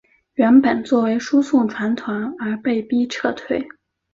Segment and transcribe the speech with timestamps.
[0.33, 3.67] 原本作为输送船团而被逼撤退。